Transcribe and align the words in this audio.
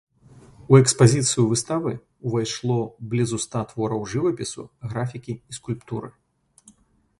У 0.73 0.77
экспазіцыю 0.83 1.43
выставы 1.51 1.91
ўвайшло 2.27 2.79
блізу 3.13 3.37
ста 3.45 3.61
твораў 3.73 4.01
жывапісу, 4.15 4.63
графікі 4.95 5.33
і 5.49 5.61
скульптуры. 5.61 6.09